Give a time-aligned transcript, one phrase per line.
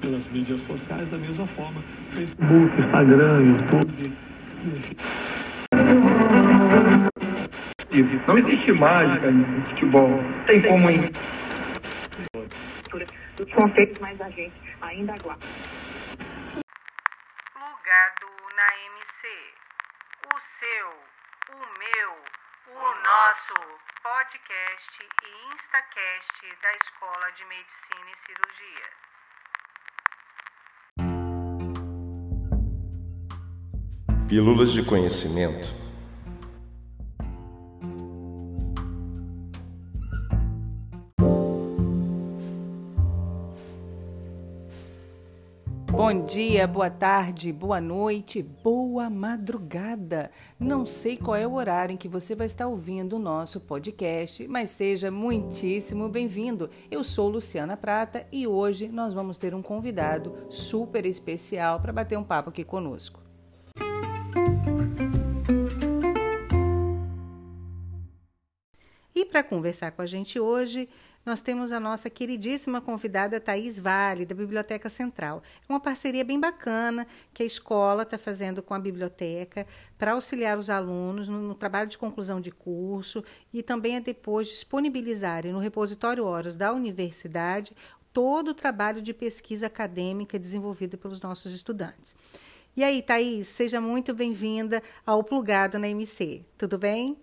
[0.00, 1.82] pelas mídias sociais da mesma forma.
[2.14, 4.16] Facebook, Instagram, YouTube.
[8.26, 10.10] Não existe mágica no futebol.
[10.46, 10.88] Tem como
[13.38, 15.46] Os conceitos, mas a gente ainda aguarda.
[17.52, 18.26] Plugado
[18.56, 19.26] na MC.
[20.34, 20.88] O seu,
[21.50, 22.10] o meu,
[22.68, 23.54] o nosso
[24.02, 29.09] podcast e Instacast da Escola de Medicina e Cirurgia.
[34.30, 35.74] Pílulas de conhecimento.
[45.90, 50.30] Bom dia, boa tarde, boa noite, boa madrugada.
[50.60, 54.46] Não sei qual é o horário em que você vai estar ouvindo o nosso podcast,
[54.46, 56.70] mas seja muitíssimo bem-vindo.
[56.88, 62.16] Eu sou Luciana Prata e hoje nós vamos ter um convidado super especial para bater
[62.16, 63.29] um papo aqui conosco.
[69.14, 70.88] E para conversar com a gente hoje,
[71.24, 75.42] nós temos a nossa queridíssima convidada Thaís Vale, da Biblioteca Central.
[75.68, 79.66] É uma parceria bem bacana que a escola está fazendo com a biblioteca
[79.98, 83.22] para auxiliar os alunos no, no, trabalho de conclusão de curso
[83.52, 87.76] e também a depois disponibilizarem no repositório Horas da universidade
[88.12, 92.16] todo o trabalho de pesquisa acadêmica desenvolvido pelos nossos estudantes.
[92.76, 96.44] E aí, Thaís, seja muito bem-vinda ao Plugado na MC.
[96.56, 97.16] Tudo bem?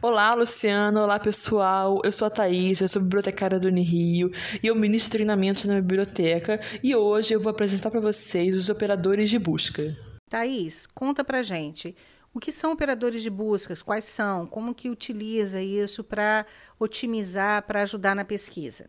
[0.00, 1.00] Olá, Luciano.
[1.00, 2.00] Olá, pessoal.
[2.04, 4.30] Eu sou a Thaís, eu sou bibliotecária do Unirio
[4.62, 9.28] e eu ministro treinamentos na biblioteca e hoje eu vou apresentar para vocês os operadores
[9.28, 9.96] de busca.
[10.30, 11.96] Thaís, conta pra gente.
[12.32, 13.82] O que são operadores de buscas?
[13.82, 14.46] Quais são?
[14.46, 16.46] Como que utiliza isso para
[16.78, 18.88] otimizar, para ajudar na pesquisa?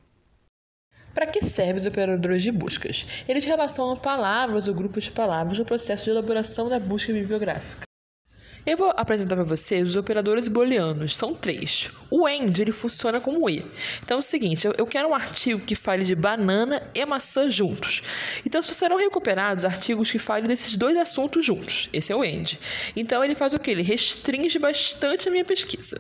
[1.14, 3.08] Para que servem os operadores de buscas?
[3.28, 7.89] Eles relacionam palavras ou grupos de palavras no processo de elaboração da busca bibliográfica.
[8.70, 11.18] Eu vou apresentar para vocês os operadores booleanos.
[11.18, 11.90] São três.
[12.08, 13.66] O AND ele funciona como E.
[14.04, 18.04] Então é o seguinte: eu quero um artigo que fale de banana e maçã juntos.
[18.46, 21.90] Então só serão recuperados artigos que falem desses dois assuntos juntos.
[21.92, 22.60] Esse é o AND.
[22.96, 23.72] Então ele faz o que?
[23.72, 26.00] Ele restringe bastante a minha pesquisa.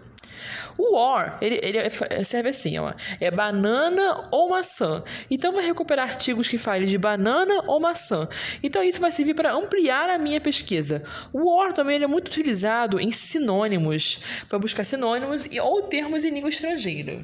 [0.77, 5.03] O OR, ele, ele é, serve assim, ó, é banana ou maçã.
[5.29, 8.27] Então vai recuperar artigos que falem de banana ou maçã.
[8.63, 11.03] Então isso vai servir para ampliar a minha pesquisa.
[11.33, 16.23] O OR também ele é muito utilizado em sinônimos, para buscar sinônimos e, ou termos
[16.23, 17.23] em língua estrangeira.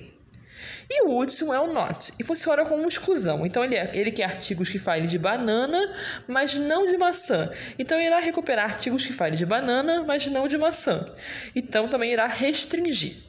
[0.89, 3.45] E o último é o not, e funciona como exclusão.
[3.45, 5.79] Então, ele, é, ele quer artigos que falem de banana,
[6.27, 7.49] mas não de maçã.
[7.77, 11.13] Então, irá recuperar artigos que falem de banana, mas não de maçã.
[11.55, 13.25] Então, também irá restringir.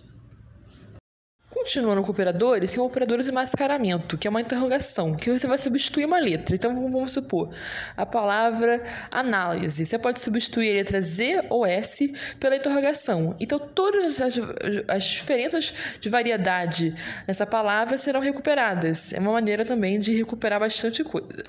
[1.66, 6.04] Continuando com operadores, tem operadores de mascaramento, que é uma interrogação, que você vai substituir
[6.04, 6.54] uma letra.
[6.54, 7.50] Então vamos supor
[7.96, 9.84] a palavra análise.
[9.84, 13.34] Você pode substituir a letra Z ou S pela interrogação.
[13.40, 14.38] Então todas as,
[14.86, 16.94] as diferenças de variedade
[17.26, 19.12] nessa palavra serão recuperadas.
[19.12, 21.42] É uma maneira também de recuperar bastante coisa.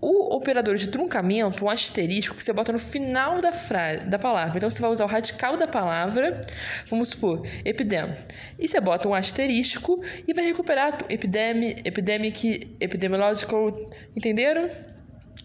[0.00, 4.56] O operador de truncamento, um asterisco, que você bota no final da frase, da palavra.
[4.56, 6.46] Então você vai usar o radical da palavra,
[6.86, 8.14] vamos supor, epidem.
[8.58, 13.78] E você bota um asterisco e vai recuperar epidemi, epidemic, epidemiological,
[14.16, 14.70] entenderam?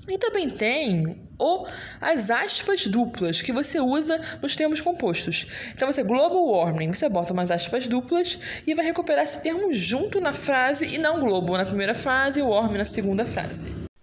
[0.07, 1.67] E também tem ou
[1.99, 5.47] as aspas duplas que você usa nos termos compostos.
[5.73, 10.21] Então você global warming, você bota umas aspas duplas e vai recuperar esse termo junto
[10.21, 13.94] na frase e não global na primeira frase e warming na segunda frase.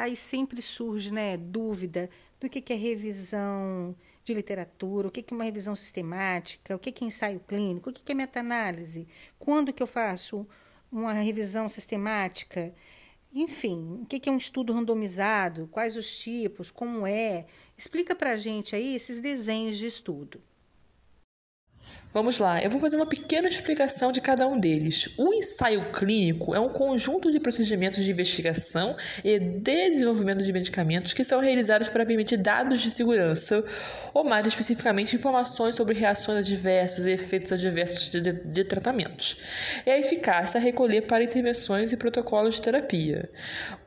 [0.00, 0.08] Tá?
[0.08, 2.08] E sempre surge né, dúvida
[2.40, 3.94] do que, que é revisão
[4.24, 7.90] de literatura, o que, que é uma revisão sistemática, o que, que é ensaio clínico,
[7.90, 9.06] o que, que é meta-análise,
[9.38, 10.46] quando que eu faço
[10.90, 12.74] uma revisão sistemática,
[13.30, 17.44] enfim, o que é um estudo randomizado, quais os tipos, como é.
[17.76, 20.40] Explica para a gente aí esses desenhos de estudo.
[22.12, 25.10] Vamos lá, eu vou fazer uma pequena explicação de cada um deles.
[25.16, 31.22] O ensaio clínico é um conjunto de procedimentos de investigação e desenvolvimento de medicamentos que
[31.22, 33.64] são realizados para permitir dados de segurança,
[34.12, 39.36] ou mais especificamente, informações sobre reações adversas e efeitos adversos de, de, de tratamentos.
[39.86, 43.30] É a eficácia a recolher para intervenções e protocolos de terapia.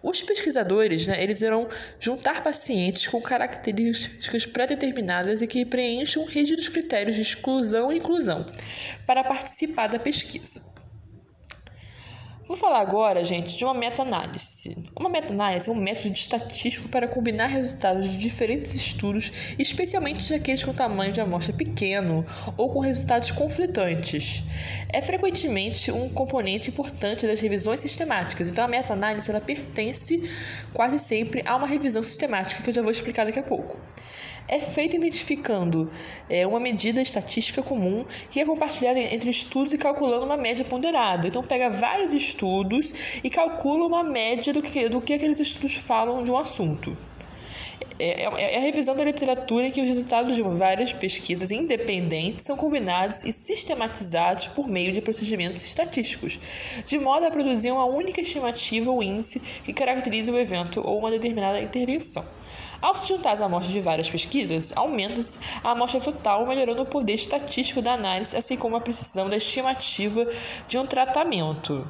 [0.01, 1.67] Os pesquisadores, né, eles irão
[1.99, 8.12] juntar pacientes com características pré-determinadas e que preencham rígidos critérios de exclusão e inclusão
[9.05, 10.72] para participar da pesquisa.
[12.45, 14.77] Vou falar agora, gente, de uma meta-análise.
[14.93, 20.73] Uma meta-análise é um método estatístico para combinar resultados de diferentes estudos, especialmente daqueles com
[20.73, 22.25] tamanho de amostra pequeno
[22.57, 24.43] ou com resultados conflitantes.
[24.89, 30.29] É frequentemente um componente importante das revisões sistemáticas, então a meta-análise ela pertence
[30.73, 33.79] quase sempre a uma revisão sistemática que eu já vou explicar daqui a pouco
[34.45, 35.89] é feita identificando
[36.29, 41.29] é, uma medida estatística comum que é compartilhada entre estudos e calculando uma média ponderada.
[41.29, 42.32] Então, pega vários estudos
[43.23, 46.97] e calcula uma média do que, do que aqueles estudos falam de um assunto.
[47.99, 52.41] É, é, é a revisão da literatura em que os resultados de várias pesquisas independentes
[52.41, 56.39] são combinados e sistematizados por meio de procedimentos estatísticos,
[56.85, 61.11] de modo a produzir uma única estimativa ou índice que caracterize o evento ou uma
[61.11, 62.25] determinada intervenção.
[62.81, 67.13] Ao se juntar as amostras de várias pesquisas, aumenta-se a amostra total, melhorando o poder
[67.13, 70.27] estatístico da análise, assim como a precisão da estimativa
[70.67, 71.87] de um tratamento.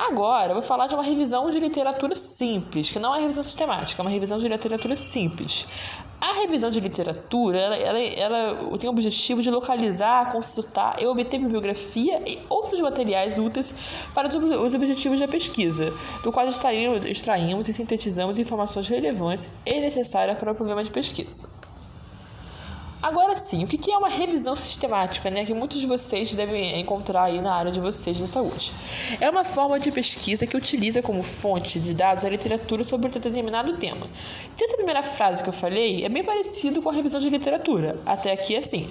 [0.00, 4.00] Agora, eu vou falar de uma revisão de literatura simples, que não é revisão sistemática,
[4.00, 5.66] é uma revisão de literatura simples.
[6.18, 11.38] A revisão de literatura, ela, ela, ela, tem o objetivo de localizar, consultar e obter
[11.38, 13.74] bibliografia e outros materiais úteis
[14.14, 15.92] para os objetivos da pesquisa,
[16.22, 21.46] do qual extraímos e sintetizamos informações relevantes e necessárias para o problema de pesquisa.
[23.02, 27.24] Agora sim, o que é uma revisão sistemática, né, que muitos de vocês devem encontrar
[27.24, 28.72] aí na área de vocês de saúde?
[29.18, 33.10] É uma forma de pesquisa que utiliza como fonte de dados a literatura sobre um
[33.10, 34.06] determinado tema.
[34.54, 37.98] Então, essa primeira frase que eu falei é bem parecido com a revisão de literatura,
[38.04, 38.90] até aqui assim.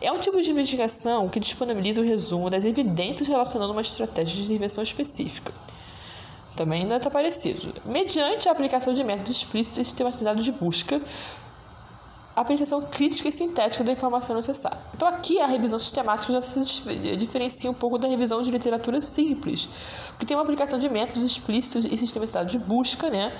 [0.00, 4.44] É um tipo de investigação que disponibiliza o resumo das evidências relacionando uma estratégia de
[4.44, 5.52] intervenção específica.
[6.56, 7.74] Também ainda está parecido.
[7.84, 11.00] Mediante a aplicação de métodos explícitos e sistematizados de busca,
[12.34, 14.78] apreciação crítica e sintética da informação necessária.
[14.94, 16.60] Então aqui a revisão sistemática já se
[17.16, 19.68] diferencia um pouco da revisão de literatura simples,
[20.18, 23.36] que tem uma aplicação de métodos explícitos e sistematizados de busca, né,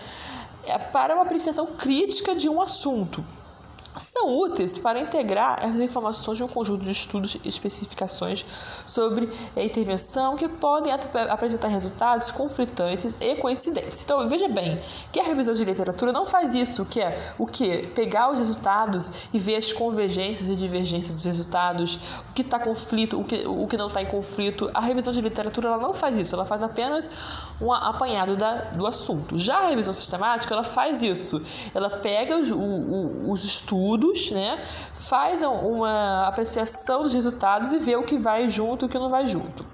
[0.65, 3.25] é para uma apreciação crítica de um assunto
[3.99, 8.45] são úteis para integrar as informações de um conjunto de estudos e especificações
[8.87, 10.93] sobre a intervenção que podem
[11.29, 14.03] apresentar resultados conflitantes e coincidentes.
[14.03, 14.81] Então, veja bem
[15.11, 17.87] que a revisão de literatura não faz isso, que é o que?
[17.89, 21.97] Pegar os resultados e ver as convergências e divergências dos resultados,
[22.31, 24.71] o que está conflito, o que, o que não está em conflito.
[24.73, 27.11] A revisão de literatura ela não faz isso, ela faz apenas
[27.61, 29.39] um apanhado da, do assunto.
[29.39, 31.43] Já a revisão sistemática, ela faz isso.
[31.75, 34.63] Ela pega os, o, os estudos estudos, né?
[34.95, 39.11] Faz uma apreciação dos resultados e vê o que vai junto e o que não
[39.11, 39.67] vai junto.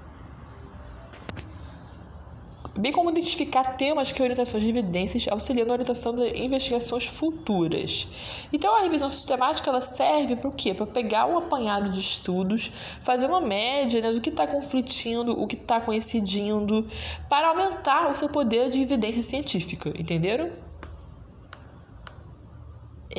[2.77, 8.07] Bem como identificar temas que orientações de evidências auxiliando a orientação de investigações futuras.
[8.53, 10.73] Então a revisão sistemática ela serve para o quê?
[10.73, 12.71] Para pegar um apanhado de estudos,
[13.03, 16.87] fazer uma média né, do que está conflitindo, o que está coincidindo,
[17.29, 20.68] para aumentar o seu poder de evidência científica, entenderam?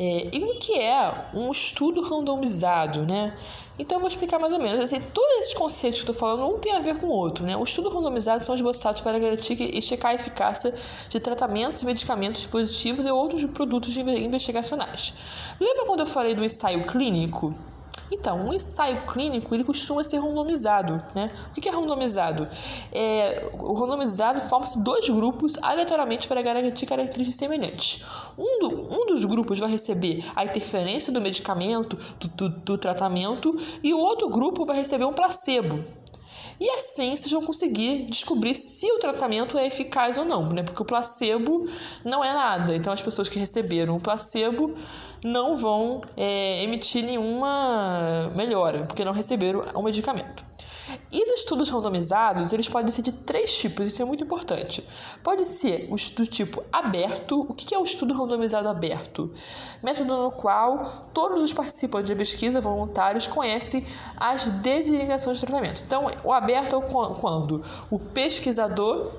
[0.02, 3.36] É, e o que é um estudo randomizado, né?
[3.78, 4.80] Então eu vou explicar mais ou menos.
[4.80, 7.44] Assim, todos esses conceitos que eu estou falando um tem a ver com o outro,
[7.44, 7.54] né?
[7.54, 10.72] O estudo randomizado são esboçados para garantir e checar a eficácia
[11.06, 15.12] de tratamentos, medicamentos, dispositivos e outros produtos investigacionais.
[15.60, 17.54] Lembra quando eu falei do ensaio clínico?
[18.10, 20.98] Então, um ensaio clínico ele costuma ser randomizado.
[21.14, 21.30] Né?
[21.50, 22.48] O que é randomizado?
[22.92, 28.02] É, o randomizado forma-se dois grupos aleatoriamente para garantir características semelhantes.
[28.36, 33.54] Um, do, um dos grupos vai receber a interferência do medicamento, do, do, do tratamento,
[33.82, 35.80] e o outro grupo vai receber um placebo.
[36.60, 40.62] E assim vocês vão conseguir descobrir se o tratamento é eficaz ou não, né?
[40.62, 41.66] Porque o placebo
[42.04, 42.76] não é nada.
[42.76, 44.74] Então as pessoas que receberam o placebo
[45.24, 50.49] não vão é, emitir nenhuma melhora, porque não receberam o medicamento.
[51.12, 54.86] E os estudos randomizados, eles podem ser de três tipos, isso é muito importante.
[55.22, 57.46] Pode ser o estudo tipo aberto.
[57.48, 59.32] O que é o estudo randomizado aberto?
[59.82, 63.84] Método no qual todos os participantes da pesquisa voluntários conhecem
[64.16, 65.82] as designações de tratamento.
[65.84, 66.80] Então, o aberto é
[67.20, 69.12] quando o pesquisador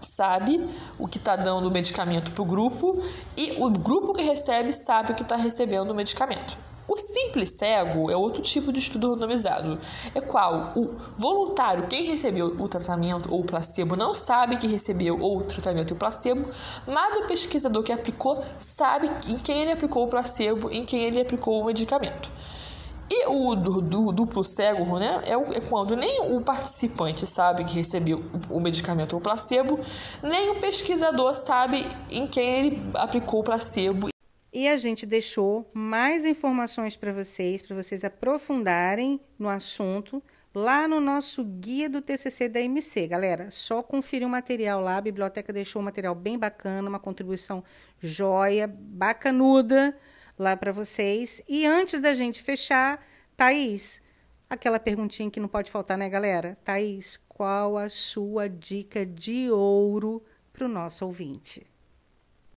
[0.00, 0.66] sabe
[0.98, 3.02] o que está dando o medicamento para o grupo
[3.36, 6.69] e o grupo que recebe sabe o que está recebendo o medicamento.
[6.92, 9.78] O simples cego é outro tipo de estudo randomizado,
[10.12, 15.14] é qual o voluntário, quem recebeu o tratamento ou o placebo, não sabe que recebeu
[15.14, 16.48] o tratamento e o placebo,
[16.88, 21.20] mas o pesquisador que aplicou sabe em quem ele aplicou o placebo, em quem ele
[21.20, 22.28] aplicou o medicamento.
[23.08, 27.76] E o do, do, duplo cego, né, é, é, quando nem o participante sabe que
[27.76, 29.78] recebeu o, o medicamento ou placebo,
[30.24, 34.10] nem o pesquisador sabe em quem ele aplicou o placebo
[34.52, 40.22] e a gente deixou mais informações para vocês, para vocês aprofundarem no assunto,
[40.54, 43.50] lá no nosso guia do TCC da MC, galera.
[43.50, 47.62] Só conferir o material lá, a biblioteca deixou um material bem bacana, uma contribuição
[48.00, 49.96] joia, bacanuda
[50.36, 51.40] lá para vocês.
[51.48, 53.04] E antes da gente fechar,
[53.36, 54.02] Thaís,
[54.48, 56.56] aquela perguntinha que não pode faltar, né, galera?
[56.64, 61.69] Thaís, qual a sua dica de ouro para o nosso ouvinte?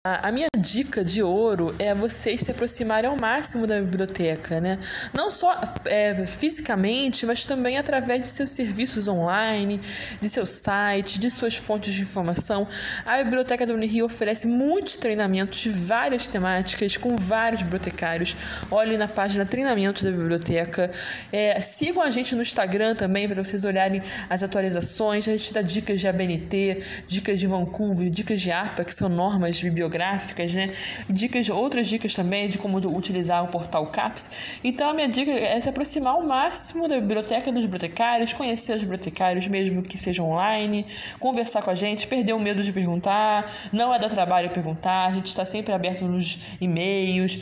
[0.02, 4.78] A minha dica de ouro é vocês se aproximarem ao máximo da biblioteca, né?
[5.12, 9.78] Não só é, fisicamente, mas também através de seus serviços online,
[10.18, 12.66] de seu site, de suas fontes de informação.
[13.04, 18.34] A Biblioteca da Unirio oferece muitos treinamentos de várias temáticas com vários bibliotecários.
[18.70, 20.90] Olhem na página Treinamentos da Biblioteca.
[21.30, 25.28] É, sigam a gente no Instagram também para vocês olharem as atualizações.
[25.28, 29.60] A gente dá dicas de ABNT, dicas de Vancouver, dicas de APA, que são normas
[29.60, 30.72] bibliográficas bibliográficas, né?
[31.08, 34.30] Dicas, outras dicas também de como utilizar o portal CAPS.
[34.62, 38.82] Então a minha dica é se aproximar ao máximo da biblioteca dos bibliotecários, conhecer os
[38.82, 40.86] bibliotecários, mesmo que seja online,
[41.18, 45.12] conversar com a gente, perder o medo de perguntar, não é dar trabalho perguntar, a
[45.12, 47.40] gente está sempre aberto nos e-mails,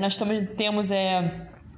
[0.00, 1.30] nós também temos é,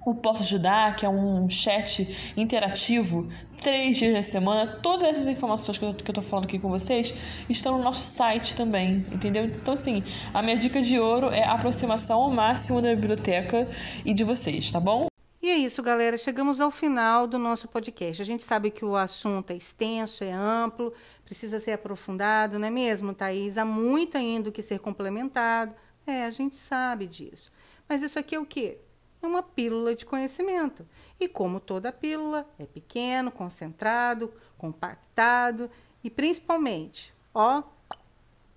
[0.05, 3.29] o Posso Ajudar, que é um chat interativo,
[3.61, 4.67] três dias da semana.
[4.67, 7.15] Todas essas informações que eu, que falando aqui com vocês
[7.49, 9.45] estão no nosso site também, entendeu?
[9.45, 10.03] Então, assim,
[10.35, 13.69] a minha dica de ouro é aproximação ao máximo da biblioteca
[14.05, 15.07] e de vocês, tá bom?
[15.41, 16.17] E é isso, galera.
[16.17, 18.23] Chegamos ao final do nosso podcast.
[18.23, 20.93] A gente sabe que o assunto é extenso, é amplo,
[21.25, 23.59] precisa ser aprofundado, não é mesmo, Thaís?
[23.59, 25.75] Há muito ainda o que ser complementado.
[26.07, 27.51] É, a gente sabe disso.
[27.89, 28.79] Mas isso aqui é o quê?
[29.23, 30.87] É uma pílula de conhecimento.
[31.19, 35.71] E como toda pílula, é pequeno, concentrado, compactado
[36.03, 37.63] e principalmente, ó,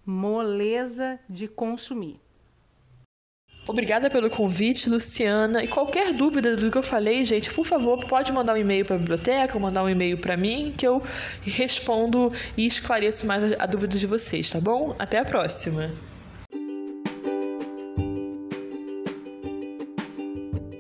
[0.06, 2.20] moleza de consumir.
[3.68, 5.64] Obrigada pelo convite, Luciana.
[5.64, 8.96] E qualquer dúvida do que eu falei, gente, por favor, pode mandar um e-mail para
[8.96, 11.02] a biblioteca, mandar um e-mail para mim, que eu
[11.42, 14.96] respondo e esclareço mais a dúvida de vocês, tá bom?
[15.00, 15.92] Até a próxima.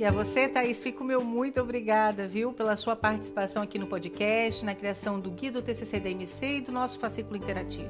[0.05, 4.63] E a você, Thaís, fico meu muito obrigada, viu, pela sua participação aqui no podcast,
[4.63, 7.89] na criação do Guia do TCC da MC e do nosso fascículo interativo.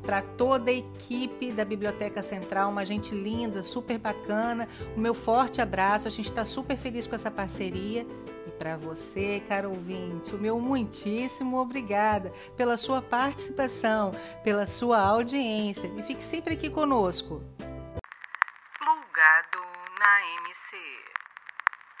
[0.00, 5.60] Para toda a equipe da Biblioteca Central, uma gente linda, super bacana, o meu forte
[5.60, 8.06] abraço, a gente está super feliz com essa parceria.
[8.46, 14.12] E para você, caro ouvinte, o meu muitíssimo obrigada pela sua participação,
[14.44, 15.90] pela sua audiência.
[15.98, 17.42] E fique sempre aqui conosco.